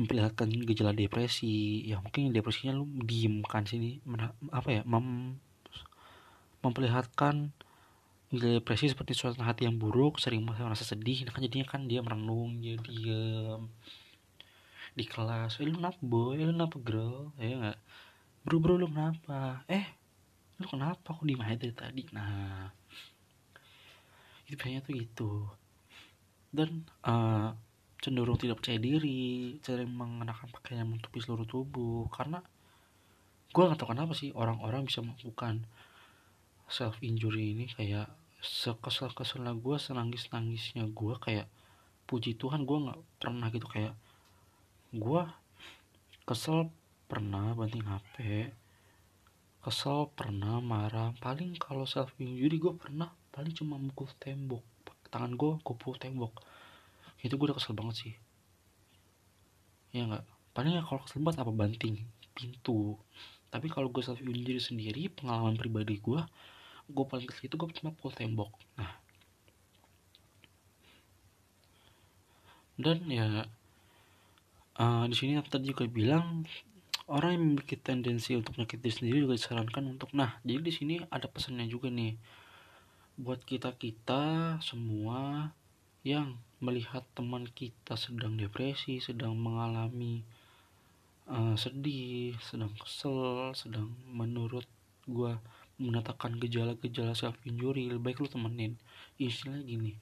memperlihatkan 0.00 0.50
gejala 0.66 0.90
depresi. 0.90 1.86
Ya 1.86 2.02
mungkin 2.02 2.34
depresinya 2.34 2.74
lu 2.74 2.90
diem 3.06 3.42
kan 3.46 3.62
sini 3.66 4.02
apa 4.50 4.68
ya 4.70 4.82
mem 4.82 5.38
memperlihatkan 6.64 7.52
depresi 8.34 8.90
seperti 8.90 9.14
suasana 9.14 9.46
hati 9.46 9.68
yang 9.68 9.78
buruk 9.78 10.18
sering 10.18 10.42
merasa 10.42 10.82
sedih 10.82 11.22
nah 11.22 11.30
kan 11.30 11.44
jadinya 11.44 11.66
kan 11.70 11.86
dia 11.86 12.00
merenung 12.02 12.58
dia 12.58 12.74
diem 12.82 13.62
di 14.94 15.04
kelas. 15.06 15.58
Eh 15.58 15.66
lu 15.66 15.78
kenapa 15.78 15.98
boy? 16.02 16.38
Eh, 16.38 16.46
lu 16.46 16.54
kenapa 16.54 16.76
girl? 16.82 17.34
Ya 17.38 17.54
nggak? 17.58 17.78
Bro 18.46 18.56
bro 18.62 18.74
lu 18.78 18.86
kenapa? 18.90 19.66
Eh 19.66 20.03
lu 20.62 20.66
kenapa 20.70 21.10
aku 21.10 21.26
di 21.26 21.34
dari 21.34 21.74
tadi? 21.74 22.02
Nah 22.14 22.70
itu 24.46 24.54
biasanya 24.54 24.80
tuh 24.84 24.92
gitu. 24.94 25.32
Dan 26.54 26.86
uh, 27.02 27.50
cenderung 27.98 28.38
tidak 28.38 28.60
percaya 28.62 28.78
diri 28.78 29.58
sering 29.64 29.90
mengenakan 29.90 30.52
pakaian 30.52 30.86
menutupi 30.86 31.18
seluruh 31.18 31.48
tubuh. 31.48 32.06
Karena 32.12 32.38
gue 33.50 33.62
gak 33.64 33.78
tahu 33.80 33.90
kenapa 33.94 34.12
sih 34.14 34.30
orang-orang 34.34 34.86
bisa 34.86 35.02
melakukan 35.02 35.66
self 36.70 36.98
injury 37.02 37.54
ini 37.54 37.66
kayak 37.70 38.10
sekesel 38.44 39.12
keselnya 39.16 39.56
gue 39.56 39.76
senangis 39.80 40.28
nangisnya 40.28 40.84
gue 40.90 41.14
kayak 41.16 41.48
puji 42.04 42.36
Tuhan 42.36 42.68
gue 42.68 42.78
nggak 42.78 43.00
pernah 43.18 43.48
gitu. 43.50 43.66
Kayak 43.66 43.96
gue 44.94 45.22
kesel 46.28 46.70
pernah 47.08 47.56
banting 47.56 47.84
HP 47.84 48.14
kesel 49.64 50.12
pernah 50.12 50.60
marah. 50.60 51.16
Paling 51.24 51.56
kalau 51.56 51.88
self 51.88 52.12
injury 52.20 52.60
gue 52.60 52.76
pernah 52.76 53.08
paling 53.32 53.56
cuma 53.56 53.80
mukul 53.80 54.04
tembok. 54.20 54.60
Tangan 55.08 55.32
gue 55.32 55.56
pukul 55.64 55.96
tembok. 55.96 56.36
Itu 57.24 57.40
gue 57.40 57.48
udah 57.48 57.56
kesel 57.56 57.72
banget 57.72 57.96
sih. 57.96 58.14
Ya 59.96 60.04
nggak? 60.04 60.24
Paling 60.52 60.76
ya 60.76 60.84
kalau 60.84 61.00
kesel 61.00 61.24
banget 61.24 61.40
apa 61.40 61.52
banting 61.56 61.96
pintu. 62.36 63.00
Tapi 63.48 63.72
kalau 63.72 63.88
gue 63.88 64.04
self 64.04 64.20
injury 64.20 64.60
sendiri 64.60 65.08
pengalaman 65.08 65.56
pribadi 65.56 65.96
gue 65.96 66.20
gue 66.84 67.04
paling 67.08 67.24
kesel 67.24 67.48
itu 67.48 67.56
gue 67.56 67.68
cuma 67.80 67.96
pukul 67.96 68.12
tembok. 68.12 68.52
Nah. 68.76 69.00
Dan 72.76 73.08
ya 73.08 73.48
uh, 74.76 75.04
di 75.08 75.16
sini 75.16 75.40
tadi 75.40 75.72
juga 75.72 75.88
bilang 75.88 76.44
orang 77.10 77.36
yang 77.36 77.42
memiliki 77.44 77.76
tendensi 77.76 78.32
untuk 78.36 78.56
menyakiti 78.56 78.88
sendiri 78.88 79.24
juga 79.24 79.36
disarankan 79.36 79.84
untuk 79.96 80.10
nah 80.16 80.40
jadi 80.46 80.60
di 80.64 80.72
sini 80.72 80.94
ada 81.12 81.28
pesannya 81.28 81.68
juga 81.68 81.92
nih. 81.92 82.16
Buat 83.14 83.46
kita 83.46 83.76
kita 83.78 84.56
semua 84.64 85.52
yang 86.02 86.36
melihat 86.58 87.04
teman 87.16 87.48
kita 87.48 87.96
sedang 87.96 88.36
depresi 88.36 89.00
sedang 89.00 89.36
mengalami 89.36 90.24
uh, 91.28 91.56
sedih 91.56 92.36
sedang 92.40 92.72
kesel 92.76 93.52
sedang 93.56 93.92
menurut 94.08 94.64
gue 95.04 95.36
menatakan 95.76 96.40
gejala-gejala 96.40 97.12
self 97.12 97.36
injury 97.44 97.88
lebih 97.88 98.02
baik 98.12 98.18
lu 98.24 98.28
temenin. 98.28 98.80
Istilah 99.20 99.60
gini 99.62 99.96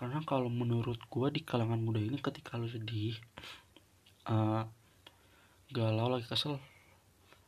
karena 0.00 0.24
kalau 0.24 0.48
menurut 0.48 0.96
gua 1.12 1.28
di 1.28 1.44
kalangan 1.44 1.76
muda 1.76 2.00
ini 2.00 2.16
ketika 2.16 2.56
lu 2.56 2.64
sedih 2.64 3.20
uh, 4.32 4.64
galau 5.70 6.10
lagi 6.10 6.26
kesel. 6.26 6.58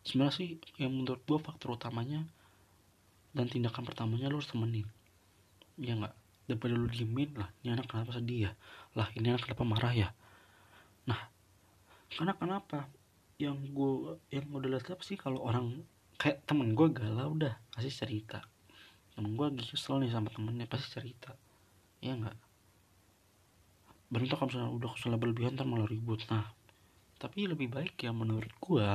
Sebenarnya 0.03 0.35
sih 0.35 0.49
yang 0.79 0.95
menurut 0.95 1.23
gua 1.27 1.39
faktor 1.39 1.79
utamanya 1.79 2.27
dan 3.35 3.47
tindakan 3.47 3.87
pertamanya 3.87 4.31
lu 4.31 4.39
harus 4.39 4.51
temenin. 4.51 4.87
Ya 5.79 5.95
nggak? 5.99 6.15
Daripada 6.51 6.75
lu 6.75 6.91
diemin 6.91 7.31
lah 7.39 7.49
ini 7.63 7.75
anak 7.75 7.87
kenapa 7.87 8.15
sedih 8.15 8.51
ya? 8.51 8.53
Lah 8.99 9.09
ini 9.15 9.31
anak 9.31 9.47
kenapa 9.47 9.63
marah 9.63 9.95
ya? 9.95 10.09
Nah 11.07 11.21
karena 12.13 12.35
kenapa? 12.39 12.91
Yang 13.39 13.59
gua 13.75 14.19
yang 14.31 14.47
udah 14.51 14.69
lihat 14.79 15.01
sih 15.03 15.19
kalau 15.19 15.43
orang 15.43 15.83
kayak 16.21 16.47
temen 16.47 16.79
gue 16.79 16.89
galau 16.95 17.35
udah 17.35 17.59
pasti 17.75 17.91
cerita. 17.91 18.43
Temen 19.19 19.35
gue 19.35 19.47
lagi 19.51 19.67
kesel 19.75 19.99
nih 19.99 20.15
sama 20.15 20.31
temennya 20.31 20.71
pasti 20.71 20.89
cerita. 20.95 21.35
Ya 21.99 22.15
enggak 22.15 22.39
beruntung 24.13 24.37
kalau 24.37 24.49
misalnya 24.53 24.71
udah 24.77 24.91
kesel 24.93 25.17
berlebihan 25.17 25.57
ntar 25.57 25.65
malah 25.65 25.89
ribut. 25.89 26.21
Nah 26.29 26.53
tapi 27.23 27.47
lebih 27.47 27.71
baik 27.71 28.03
ya 28.03 28.11
menurut 28.11 28.51
gue 28.59 28.91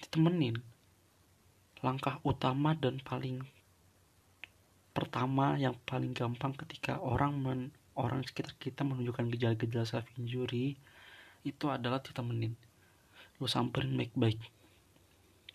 ditemenin. 0.00 0.56
Langkah 1.84 2.16
utama 2.24 2.72
dan 2.72 3.04
paling 3.04 3.44
pertama 4.96 5.60
yang 5.60 5.76
paling 5.84 6.16
gampang 6.16 6.56
ketika 6.56 6.96
orang 7.04 7.36
men, 7.36 7.60
orang 8.00 8.24
sekitar 8.24 8.56
kita 8.56 8.80
menunjukkan 8.80 9.28
gejala-gejala 9.36 9.84
self 9.84 10.08
injury 10.16 10.80
itu 11.44 11.68
adalah 11.68 12.00
ditemenin. 12.00 12.56
Lu 13.36 13.44
samperin 13.44 13.92
baik-baik 14.00 14.40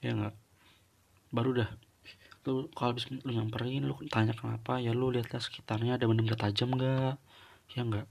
ya 0.05 0.13
nggak? 0.13 0.37
Baru 1.33 1.57
dah. 1.57 1.73
Lu 2.45 2.69
kalau 2.77 2.93
habis 2.93 3.09
lu 3.09 3.33
nyamperin 3.33 3.81
lu 3.81 3.97
tanya 4.13 4.37
kenapa 4.37 4.77
ya 4.77 4.93
lu 4.93 5.09
lihatlah 5.09 5.41
sekitarnya 5.41 5.97
ada 5.97 6.05
benda-benda 6.05 6.37
tajam 6.37 6.69
nggak? 6.77 7.17
Ya 7.73 7.81
enggak 7.81 8.05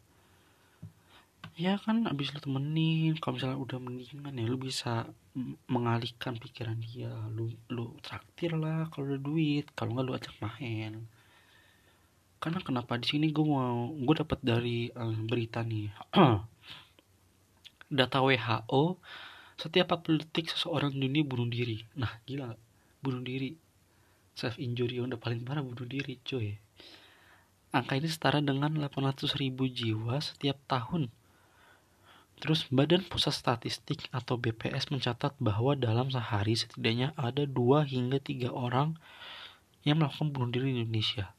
ya 1.59 1.75
kan 1.83 2.07
abis 2.07 2.31
lu 2.31 2.39
temenin 2.39 3.19
kalau 3.19 3.35
misalnya 3.35 3.59
udah 3.59 3.79
mendingan 3.83 4.31
ya 4.31 4.47
lu 4.47 4.63
bisa 4.63 5.11
mengalihkan 5.67 6.39
pikiran 6.39 6.79
dia. 6.79 7.11
Lu 7.35 7.51
lu 7.67 7.99
traktir 7.99 8.55
lah 8.55 8.87
kalau 8.95 9.11
ada 9.11 9.19
duit 9.19 9.67
kalau 9.75 9.99
nggak 9.99 10.07
lu 10.07 10.15
ajak 10.15 10.35
main. 10.39 11.03
Karena 12.39 12.63
kenapa 12.63 12.95
di 13.03 13.11
sini 13.11 13.35
gue 13.35 13.43
mau 13.43 13.91
gue 13.91 14.15
dapat 14.23 14.39
dari 14.39 14.87
uh, 14.95 15.19
berita 15.27 15.67
nih. 15.67 15.91
Data 17.99 18.19
WHO 18.23 18.83
setiap 19.59 19.99
40 19.99 20.23
detik 20.23 20.55
seseorang 20.55 20.95
di 20.95 21.11
dunia 21.11 21.27
bunuh 21.27 21.51
diri. 21.51 21.83
Nah 21.99 22.23
gila 22.23 22.55
bunuh 23.03 23.23
diri. 23.27 23.51
Self 24.39 24.63
injury 24.63 25.03
yang 25.03 25.11
udah 25.11 25.19
paling 25.19 25.43
parah 25.43 25.67
bunuh 25.67 25.83
diri 25.83 26.23
cuy. 26.23 26.55
Angka 27.75 27.99
ini 27.99 28.07
setara 28.07 28.39
dengan 28.39 28.71
800 28.79 29.35
ribu 29.35 29.67
jiwa 29.67 30.23
setiap 30.23 30.63
tahun 30.71 31.11
Terus 32.39 32.71
Badan 32.71 33.03
Pusat 33.03 33.35
Statistik 33.35 34.07
atau 34.15 34.39
BPS 34.39 34.95
mencatat 34.95 35.35
bahwa 35.43 35.75
dalam 35.75 36.07
sehari 36.07 36.55
setidaknya 36.55 37.11
ada 37.19 37.43
2 37.43 37.83
hingga 37.83 38.23
3 38.23 38.55
orang 38.55 38.95
yang 39.83 39.99
melakukan 39.99 40.31
bunuh 40.31 40.51
diri 40.55 40.71
di 40.71 40.87
Indonesia. 40.87 41.35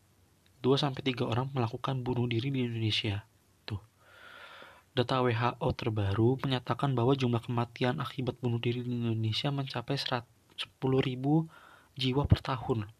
2 0.59 0.75
sampai 0.75 0.99
3 1.07 1.23
orang 1.23 1.47
melakukan 1.55 2.03
bunuh 2.03 2.27
diri 2.27 2.51
di 2.51 2.67
Indonesia. 2.67 3.23
Tuh. 3.63 3.79
Data 4.91 5.23
WHO 5.23 5.67
terbaru 5.71 6.35
menyatakan 6.43 6.91
bahwa 6.91 7.15
jumlah 7.15 7.39
kematian 7.47 8.03
akibat 8.03 8.35
bunuh 8.43 8.59
diri 8.59 8.83
di 8.83 8.91
Indonesia 8.91 9.55
mencapai 9.55 9.95
10.000 9.95 10.59
jiwa 11.95 12.23
per 12.27 12.39
tahun. 12.43 12.91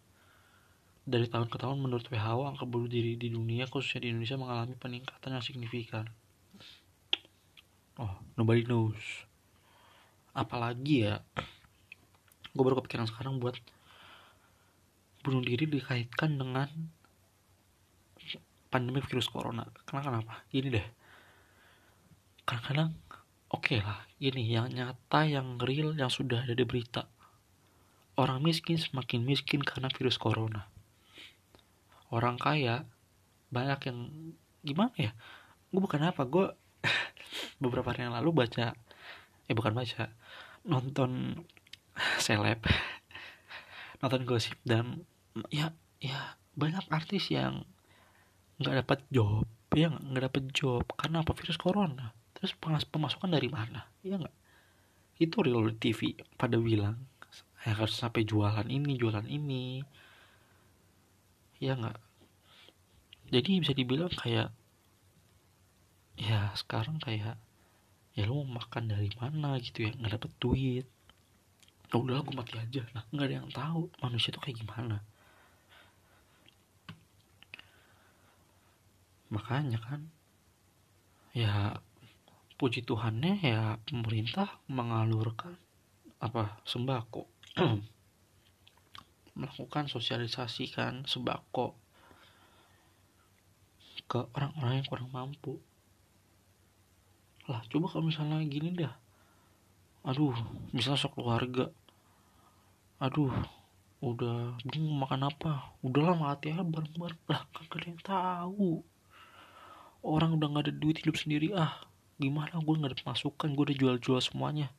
Dari 1.04 1.28
tahun 1.28 1.52
ke 1.52 1.58
tahun 1.60 1.84
menurut 1.84 2.08
WHO 2.08 2.48
angka 2.48 2.64
bunuh 2.64 2.88
diri 2.88 3.20
di 3.20 3.28
dunia 3.28 3.68
khususnya 3.68 4.08
di 4.08 4.16
Indonesia 4.16 4.40
mengalami 4.40 4.80
peningkatan 4.80 5.36
yang 5.36 5.44
signifikan. 5.44 6.08
Oh, 8.00 8.16
nobody 8.40 8.64
knows. 8.64 8.96
Apalagi 10.32 11.04
ya, 11.04 11.20
gue 12.56 12.64
baru 12.64 12.80
kepikiran 12.80 13.12
sekarang 13.12 13.44
buat 13.44 13.60
bunuh 15.20 15.44
diri 15.44 15.68
dikaitkan 15.68 16.40
dengan 16.40 16.72
pandemi 18.72 19.04
virus 19.04 19.28
corona. 19.28 19.68
Karena 19.84 20.02
kenapa? 20.06 20.34
Gini 20.48 20.72
deh. 20.72 20.88
Kadang-kadang 22.48 22.96
oke 23.52 23.66
okay 23.66 23.80
lah 23.82 24.06
gini 24.22 24.46
yang 24.46 24.70
nyata 24.70 25.26
yang 25.26 25.58
real 25.60 25.92
yang 25.98 26.08
sudah 26.08 26.48
ada 26.48 26.56
di 26.56 26.64
berita. 26.64 27.10
Orang 28.16 28.48
miskin 28.48 28.80
semakin 28.80 29.28
miskin 29.28 29.60
karena 29.60 29.92
virus 29.92 30.16
corona. 30.16 30.72
Orang 32.10 32.40
kaya 32.40 32.88
banyak 33.52 33.80
yang 33.92 34.00
gimana 34.64 34.96
ya? 34.96 35.12
Gue 35.70 35.82
bukan 35.84 36.02
apa 36.10 36.24
gue 36.26 36.48
beberapa 37.62 37.94
hari 37.94 38.08
yang 38.08 38.16
lalu 38.16 38.46
baca 38.46 38.74
eh 39.50 39.56
bukan 39.56 39.74
baca 39.74 40.10
nonton 40.66 41.42
seleb 42.26 42.62
nonton 44.00 44.22
gosip 44.24 44.58
dan 44.66 45.04
ya 45.54 45.74
ya 46.00 46.40
banyak 46.56 46.86
artis 46.90 47.30
yang 47.32 47.68
nggak 48.60 48.84
dapat 48.84 49.00
job 49.12 49.48
ya 49.78 49.94
nggak 49.94 50.24
dapat 50.32 50.44
job 50.54 50.86
karena 50.98 51.22
apa? 51.22 51.36
Virus 51.38 51.60
corona. 51.60 52.14
Terus 52.34 52.56
pemasukan 52.90 53.30
dari 53.30 53.52
mana? 53.52 53.86
Ya 54.02 54.18
nggak? 54.18 54.36
Itu 55.20 55.44
real 55.44 55.76
TV 55.76 56.16
pada 56.40 56.56
bilang 56.58 57.04
ya 57.60 57.76
harus 57.76 58.00
sampai 58.00 58.24
jualan 58.24 58.66
ini 58.66 58.96
jualan 58.96 59.28
ini. 59.28 59.84
Ya 61.60 61.76
nggak? 61.76 61.98
Jadi 63.30 63.50
bisa 63.62 63.74
dibilang 63.76 64.10
kayak 64.16 64.50
ya 66.20 66.52
sekarang 66.60 67.00
kayak 67.00 67.40
ya 68.12 68.24
lu 68.28 68.44
mau 68.44 68.60
makan 68.60 68.92
dari 68.92 69.08
mana 69.16 69.56
gitu 69.64 69.88
ya 69.88 69.96
nggak 69.96 70.20
dapet 70.20 70.32
duit. 70.44 70.86
Ya 71.90 71.96
udah 71.96 72.22
aku 72.22 72.36
mati 72.36 72.60
aja 72.60 72.84
nah 72.92 73.08
nggak 73.10 73.28
ada 73.32 73.36
yang 73.40 73.50
tahu 73.50 73.88
manusia 74.04 74.36
tuh 74.36 74.44
kayak 74.44 74.60
gimana. 74.60 75.00
Makanya 79.32 79.80
kan 79.80 80.12
ya 81.32 81.80
puji 82.60 82.84
Tuhannya 82.84 83.40
ya 83.40 83.80
pemerintah 83.88 84.60
mengalurkan 84.68 85.56
apa 86.20 86.60
sembako. 86.68 87.24
Melakukan 89.40 89.88
sosialisasi 89.88 90.76
kan 90.76 91.08
sembako 91.08 91.80
ke 94.10 94.20
orang-orang 94.36 94.84
yang 94.84 94.88
kurang 94.90 95.10
mampu 95.16 95.62
lah 97.50 97.66
coba 97.66 97.90
kalau 97.90 98.06
misalnya 98.06 98.38
gini 98.46 98.70
dah. 98.78 98.94
Aduh 100.06 100.38
misalnya 100.70 101.02
sok 101.02 101.18
keluarga. 101.18 101.74
Aduh 103.02 103.34
udah 104.00 104.56
bingung 104.70 105.02
makan 105.02 105.28
apa. 105.28 105.74
Udahlah 105.82 106.14
mati 106.14 106.54
aja 106.54 106.62
bareng-bareng. 106.62 107.20
Lah 107.26 107.42
kan 107.50 107.66
kalian 107.68 107.98
tahu. 108.06 108.86
Orang 110.06 110.38
udah 110.38 110.48
nggak 110.48 110.66
ada 110.70 110.74
duit 110.78 111.02
hidup 111.02 111.18
sendiri. 111.18 111.52
Ah 111.58 111.82
gimana? 112.22 112.54
Gue 112.62 112.78
nggak 112.78 112.94
ada 112.94 113.00
pemasukan 113.02 113.50
gue 113.58 113.64
udah 113.74 113.78
jual-jual 113.82 114.20
semuanya. 114.22 114.70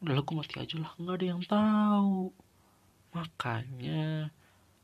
Udah 0.00 0.24
gue 0.24 0.34
mati 0.34 0.56
aja 0.56 0.76
lah. 0.80 0.92
Nggak 0.96 1.16
ada 1.20 1.26
yang 1.28 1.42
tahu. 1.44 2.32
Makanya 3.12 4.32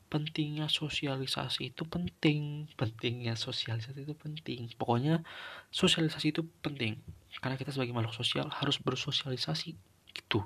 pentingnya 0.07 0.71
sosialisasi 0.71 1.75
itu 1.75 1.83
penting. 1.87 2.71
Pentingnya 2.79 3.35
sosialisasi 3.35 4.07
itu 4.07 4.15
penting. 4.15 4.71
Pokoknya 4.79 5.23
sosialisasi 5.71 6.31
itu 6.31 6.41
penting. 6.63 6.99
Karena 7.39 7.59
kita 7.59 7.75
sebagai 7.75 7.93
makhluk 7.95 8.15
sosial 8.15 8.47
harus 8.49 8.79
bersosialisasi. 8.79 9.75
Gitu. 10.15 10.39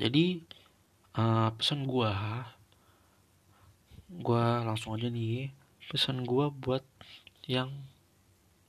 Jadi 0.00 0.46
uh, 1.18 1.52
pesan 1.52 1.84
gue 1.84 2.12
gue 4.10 4.44
langsung 4.64 4.96
aja 4.96 5.10
nih. 5.10 5.52
Pesan 5.90 6.22
gue 6.22 6.46
buat 6.54 6.86
yang 7.50 7.70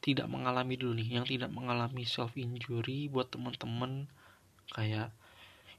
tidak 0.02 0.26
mengalami 0.26 0.74
dulu 0.76 0.98
nih 0.98 1.22
yang 1.22 1.26
tidak 1.30 1.54
mengalami 1.54 2.04
self 2.10 2.34
injury 2.34 3.06
buat 3.06 3.30
teman-teman 3.30 4.10
kayak 4.74 5.14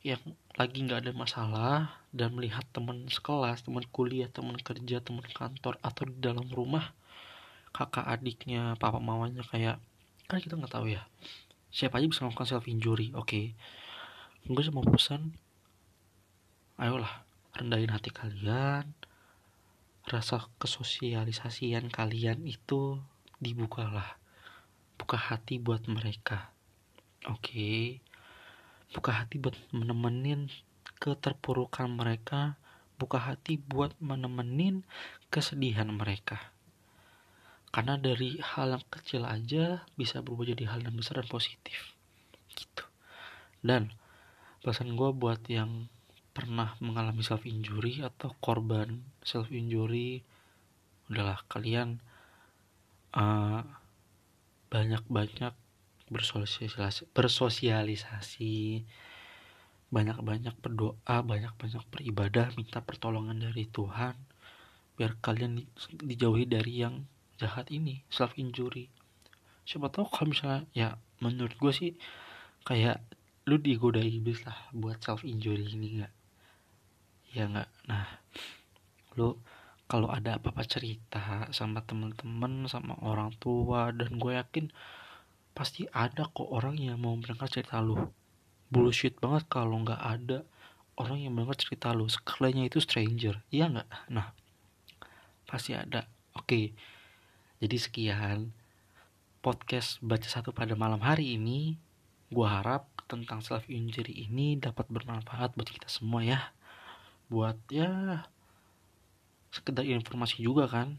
yang 0.03 0.19
lagi 0.59 0.83
nggak 0.83 1.07
ada 1.07 1.13
masalah 1.15 1.79
dan 2.11 2.35
melihat 2.35 2.67
teman 2.75 3.07
sekelas 3.07 3.63
teman 3.63 3.87
kuliah 3.95 4.27
teman 4.27 4.59
kerja 4.59 4.99
teman 4.99 5.23
kantor 5.31 5.79
atau 5.79 6.03
di 6.11 6.19
dalam 6.19 6.45
rumah 6.51 6.91
kakak 7.71 8.05
adiknya 8.05 8.75
papa 8.83 8.99
mamanya 8.99 9.47
kayak 9.47 9.79
kan 10.27 10.43
kita 10.43 10.59
nggak 10.59 10.75
tahu 10.75 10.91
ya 10.91 11.07
siapa 11.73 12.03
aja 12.03 12.11
bisa 12.11 12.27
melakukan 12.27 12.51
self 12.51 12.67
injury 12.69 13.15
oke 13.17 13.31
okay. 13.31 13.55
gue 14.45 14.63
cuma 14.69 14.85
pesan 14.85 15.33
ayolah 16.77 17.23
rendahin 17.57 17.95
hati 17.95 18.11
kalian 18.11 18.91
rasa 20.11 20.51
kesosialisasian 20.59 21.89
kalian 21.89 22.43
itu 22.45 22.99
dibukalah 23.39 24.19
buka 24.99 25.15
hati 25.15 25.63
buat 25.63 25.87
mereka 25.87 26.51
oke 27.25 27.41
okay. 27.41 28.03
Buka 28.93 29.25
hati 29.25 29.41
buat 29.41 29.57
menemenin 29.73 30.53
keterpurukan 31.01 31.89
mereka. 31.91 32.61
Buka 33.01 33.19
hati 33.19 33.59
buat 33.59 33.97
menemenin 33.99 34.87
kesedihan 35.33 35.91
mereka. 35.91 36.53
Karena 37.73 37.97
dari 37.97 38.37
hal 38.39 38.77
yang 38.77 38.85
kecil 38.93 39.25
aja 39.25 39.83
bisa 39.97 40.21
berubah 40.21 40.53
jadi 40.53 40.71
hal 40.71 40.85
yang 40.85 40.95
besar 40.95 41.25
dan 41.25 41.27
positif. 41.27 41.97
Gitu. 42.53 42.85
Dan 43.65 43.91
pesan 44.63 44.95
gue 44.95 45.11
buat 45.11 45.41
yang 45.49 45.89
pernah 46.33 46.77
mengalami 46.79 47.25
self 47.25 47.45
injury 47.45 48.01
atau 48.01 48.33
korban 48.41 49.05
self 49.21 49.53
injury 49.53 50.25
udahlah 51.13 51.45
kalian 51.45 52.01
uh, 53.13 53.61
banyak-banyak 54.73 55.53
bersosialisasi 56.13 57.09
bersosialisasi. 57.17 58.85
Banyak-banyak 59.93 60.57
berdoa 60.61 61.17
banyak-banyak 61.21 61.85
beribadah 61.93 62.53
minta 62.57 62.81
pertolongan 62.81 63.41
dari 63.41 63.69
Tuhan 63.69 64.17
biar 64.97 65.17
kalian 65.25 65.65
dijauhi 66.05 66.45
dari 66.45 66.85
yang 66.85 67.09
jahat 67.41 67.73
ini 67.73 68.05
self 68.13 68.37
injury. 68.37 68.93
Siapa 69.65 69.89
tahu 69.89 70.07
kalau 70.09 70.29
misalnya 70.33 70.63
ya 70.77 70.89
menurut 71.25 71.57
gue 71.57 71.73
sih 71.73 71.91
kayak 72.63 73.01
lu 73.51 73.59
digoda 73.59 73.99
iblis 73.99 74.47
lah 74.47 74.57
buat 74.71 75.03
self 75.03 75.27
injury 75.27 75.67
ini 75.75 76.01
nggak? 76.01 76.13
Ya 77.33 77.45
nggak? 77.49 77.71
Nah 77.89 78.07
lu 79.17 79.37
kalau 79.93 80.09
ada 80.09 80.41
apa-apa 80.41 80.65
cerita 80.65 81.53
sama 81.53 81.85
temen-temen 81.85 82.65
sama 82.65 82.97
orang 83.05 83.29
tua 83.37 83.93
dan 83.93 84.17
gue 84.17 84.33
yakin 84.41 84.73
pasti 85.53 85.85
ada 85.93 86.29
kok 86.29 86.49
orang 86.49 86.81
yang 86.81 87.01
mau 87.01 87.13
mendengar 87.17 87.49
cerita 87.49 87.79
lu 87.81 87.97
bullshit 88.73 89.17
banget 89.21 89.49
kalau 89.53 89.81
nggak 89.85 90.01
ada 90.01 90.45
orang 90.97 91.21
yang 91.21 91.33
mendengar 91.37 91.57
cerita 91.61 91.93
lu 91.93 92.09
sekalinya 92.09 92.65
itu 92.65 92.81
stranger 92.81 93.45
iya 93.53 93.69
nggak 93.69 93.89
nah 94.09 94.33
pasti 95.47 95.77
ada 95.77 96.09
Oke, 96.33 96.73
jadi 97.61 97.77
sekian 97.77 98.57
podcast 99.45 100.01
baca 100.01 100.25
satu 100.25 100.49
pada 100.49 100.73
malam 100.73 101.05
hari 101.05 101.37
ini. 101.37 101.77
Gua 102.33 102.57
harap 102.57 102.89
tentang 103.05 103.45
self 103.45 103.69
injury 103.69 104.25
ini 104.25 104.57
dapat 104.57 104.89
bermanfaat 104.89 105.53
buat 105.53 105.69
kita 105.69 105.93
semua 105.93 106.25
ya. 106.25 106.57
Buat 107.29 107.61
ya 107.69 108.25
sekedar 109.53 109.85
informasi 109.85 110.41
juga 110.41 110.65
kan. 110.73 110.97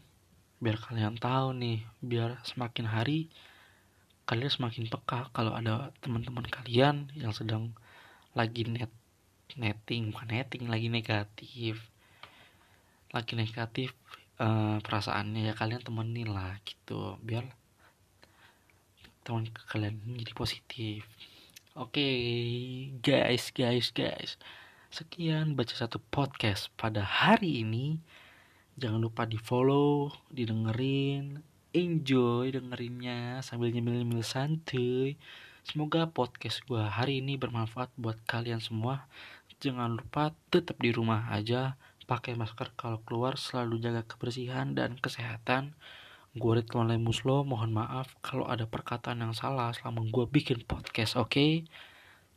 Biar 0.62 0.78
kalian 0.78 1.18
tahu 1.18 1.50
nih, 1.58 1.82
biar 1.98 2.38
semakin 2.46 2.86
hari 2.86 3.34
kalian 4.24 4.48
semakin 4.48 4.88
peka 4.88 5.28
kalau 5.36 5.52
ada 5.52 5.92
teman-teman 6.00 6.48
kalian 6.48 7.12
yang 7.12 7.32
sedang 7.36 7.76
lagi 8.32 8.64
net 8.64 8.90
netting 9.54 10.10
bukan 10.10 10.28
netting 10.32 10.64
lagi 10.66 10.88
negatif. 10.88 11.92
Lagi 13.12 13.36
negatif 13.38 13.94
uh, 14.40 14.80
perasaannya 14.82 15.52
ya 15.52 15.54
kalian 15.54 15.84
temenin 15.84 16.32
lah 16.32 16.58
gitu 16.66 17.20
biar 17.22 17.46
teman 19.22 19.48
kalian 19.68 20.00
menjadi 20.08 20.32
positif. 20.32 21.04
Oke 21.76 22.00
okay, 22.00 22.18
guys 23.04 23.52
guys 23.52 23.92
guys. 23.92 24.40
Sekian 24.88 25.58
baca 25.58 25.74
satu 25.74 25.98
podcast 25.98 26.70
pada 26.78 27.02
hari 27.02 27.66
ini. 27.66 27.98
Jangan 28.74 28.98
lupa 28.98 29.22
di 29.26 29.38
follow 29.38 30.10
didengerin 30.34 31.53
enjoy 31.74 32.54
dengerinnya 32.54 33.42
sambil 33.42 33.74
nyemil-nyemil 33.74 34.22
santuy. 34.22 35.18
Semoga 35.66 36.06
podcast 36.06 36.62
gue 36.70 36.78
hari 36.78 37.18
ini 37.18 37.34
bermanfaat 37.34 37.90
buat 37.98 38.14
kalian 38.30 38.62
semua. 38.62 39.10
Jangan 39.58 39.98
lupa 39.98 40.30
tetap 40.54 40.78
di 40.78 40.94
rumah 40.94 41.34
aja, 41.34 41.74
pakai 42.06 42.38
masker 42.38 42.78
kalau 42.78 43.02
keluar, 43.02 43.34
selalu 43.34 43.82
jaga 43.82 44.06
kebersihan 44.06 44.70
dan 44.78 44.94
kesehatan. 45.02 45.74
Gue 46.38 46.62
Ridwan 46.62 46.94
Muslo, 47.02 47.42
mohon 47.42 47.74
maaf 47.74 48.14
kalau 48.22 48.46
ada 48.46 48.70
perkataan 48.70 49.26
yang 49.26 49.34
salah 49.34 49.74
selama 49.74 50.06
gue 50.06 50.30
bikin 50.30 50.62
podcast, 50.62 51.18
oke? 51.18 51.34
Okay? 51.34 51.52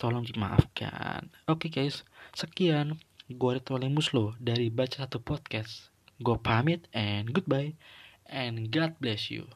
Tolong 0.01 0.25
dimaafkan. 0.25 1.29
Oke 1.45 1.69
okay, 1.69 1.85
guys, 1.85 2.09
sekian. 2.33 2.97
Gue 3.29 3.61
Ridwan 3.61 3.93
Muslo 3.93 4.33
dari 4.41 4.73
Baca 4.73 5.05
Satu 5.05 5.21
Podcast. 5.21 5.93
Gue 6.17 6.41
pamit 6.41 6.89
and 6.97 7.29
goodbye 7.29 7.77
and 8.29 8.71
God 8.71 8.95
bless 8.99 9.29
you. 9.31 9.47